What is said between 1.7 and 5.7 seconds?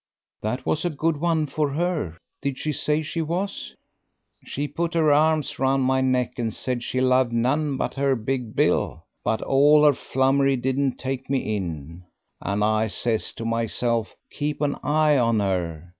her. Did she say she was?" "She put her arms